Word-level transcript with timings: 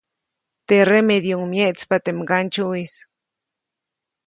Teʼ 0.67 0.83
remedyuʼuŋ 0.89 1.45
myeʼtspa 1.51 1.95
teʼ 2.03 2.15
mgandsyuʼis. 2.19 2.93